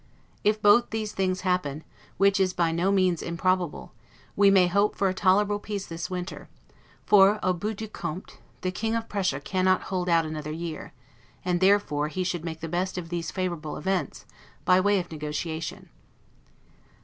If 0.43 0.59
both 0.59 0.89
these 0.89 1.11
things 1.11 1.41
happen, 1.41 1.83
which 2.17 2.39
is 2.39 2.53
by 2.53 2.71
no 2.71 2.91
means 2.91 3.21
improbable, 3.21 3.93
we 4.35 4.49
may 4.49 4.65
hope 4.65 4.95
for 4.95 5.09
a 5.09 5.13
tolerable 5.13 5.59
peace 5.59 5.85
this 5.85 6.09
winter; 6.09 6.49
for, 7.05 7.37
'au 7.43 7.53
bout 7.53 7.75
du 7.75 7.87
compte', 7.87 8.39
the 8.61 8.71
King 8.71 8.95
of 8.95 9.07
Prussia 9.07 9.39
cannot 9.39 9.83
hold 9.93 10.09
out 10.09 10.25
another 10.25 10.51
year; 10.51 10.91
and 11.45 11.59
therefore 11.59 12.07
he 12.07 12.23
should 12.23 12.43
make 12.43 12.61
the 12.61 12.67
best 12.67 12.97
of 12.97 13.09
these 13.09 13.29
favorable 13.29 13.77
events, 13.77 14.25
by 14.65 14.79
way 14.79 15.05
negotiation. 15.11 15.87